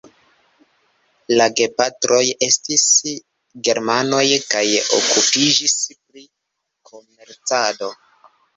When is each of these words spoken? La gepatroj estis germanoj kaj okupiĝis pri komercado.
La 1.41 1.45
gepatroj 1.59 2.21
estis 2.47 2.87
germanoj 3.69 4.23
kaj 4.55 4.65
okupiĝis 4.99 5.79
pri 5.93 6.27
komercado. 6.93 7.95